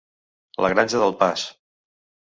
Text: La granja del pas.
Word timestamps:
La 0.65 0.71
granja 0.75 1.03
del 1.05 1.15
pas. 1.23 1.47